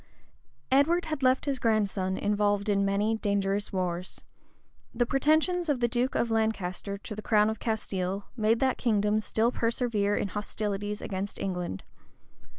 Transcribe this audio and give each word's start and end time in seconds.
Edward 0.71 1.05
had 1.05 1.21
left 1.21 1.45
his 1.45 1.59
grandson 1.59 2.17
involved 2.17 2.69
in 2.69 2.83
many 2.83 3.17
dangerous 3.19 3.71
wars. 3.71 4.23
The 4.95 5.05
pretensions 5.05 5.69
of 5.69 5.79
the 5.79 5.87
duke 5.87 6.15
of 6.15 6.31
Lancaster 6.31 6.97
to 6.97 7.15
the 7.15 7.21
crown 7.21 7.51
of 7.51 7.59
Castile, 7.59 8.25
made 8.35 8.59
that 8.61 8.79
kingdom 8.79 9.19
still 9.19 9.51
persevere 9.51 10.15
in 10.15 10.29
hostilities 10.29 11.03
against 11.03 11.37
England. 11.37 11.83